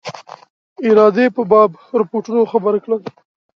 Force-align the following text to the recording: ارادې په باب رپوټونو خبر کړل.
ارادې 0.89 1.25
په 1.35 1.41
باب 1.51 1.69
رپوټونو 1.99 2.41
خبر 2.51 2.73
کړل. 2.83 3.01